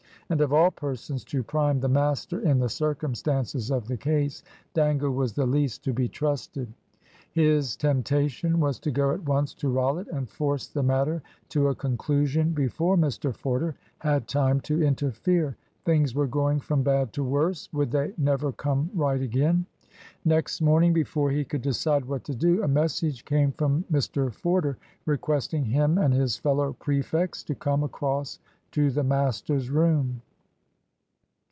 And 0.31 0.39
of 0.39 0.53
all 0.53 0.71
persons 0.71 1.25
to 1.25 1.43
prime 1.43 1.81
the 1.81 1.89
master 1.89 2.39
in 2.39 2.59
the 2.59 2.69
circumstances 2.69 3.69
of 3.69 3.89
the 3.89 3.97
case, 3.97 4.43
Dangle 4.73 5.11
was 5.11 5.33
the 5.33 5.45
least 5.45 5.83
to 5.83 5.91
be 5.91 6.07
trusted. 6.07 6.71
His 7.33 7.75
temptation 7.75 8.61
was 8.61 8.79
to 8.79 8.91
go 8.91 9.11
at 9.11 9.25
once 9.25 9.53
to 9.55 9.67
Rollitt, 9.67 10.07
and 10.07 10.29
force 10.29 10.67
the 10.67 10.83
matter 10.83 11.21
to 11.49 11.67
a 11.67 11.75
conclusion 11.75 12.53
before 12.53 12.95
Mr 12.95 13.35
Forder 13.35 13.75
had 13.99 14.29
time 14.29 14.61
to 14.61 14.81
interfere. 14.81 15.57
Things 15.83 16.15
were 16.15 16.27
going 16.27 16.61
from 16.61 16.81
bad 16.81 17.11
to 17.11 17.25
worse. 17.25 17.67
Would 17.73 17.91
they 17.91 18.13
never 18.17 18.53
come 18.53 18.89
right 18.93 19.21
again? 19.21 19.65
Next 20.23 20.61
morning, 20.61 20.93
before 20.93 21.29
he 21.31 21.43
could 21.43 21.61
decide 21.61 22.05
what 22.05 22.23
to 22.23 22.33
do, 22.33 22.63
a 22.63 22.69
message 22.69 23.25
came 23.25 23.51
from 23.51 23.83
Mr 23.91 24.33
Forder, 24.33 24.77
requesting 25.05 25.65
him 25.65 25.97
and 25.97 26.13
his 26.13 26.37
fellow 26.37 26.71
prefects 26.71 27.43
to 27.43 27.53
come 27.53 27.83
across 27.83 28.39
to 28.71 28.89
the 28.91 29.03
master's 29.03 29.69
room. 29.69 30.21